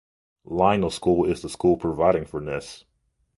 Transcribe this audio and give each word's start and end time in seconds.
Lionel 0.47 0.89
School 0.89 1.25
is 1.29 1.43
the 1.43 1.49
school 1.49 1.77
providing 1.77 2.25
for 2.25 2.41
Ness. 2.41 2.85